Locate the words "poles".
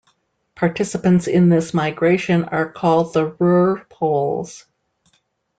3.87-4.65